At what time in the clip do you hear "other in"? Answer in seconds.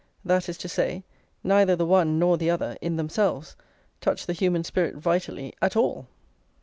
2.49-2.95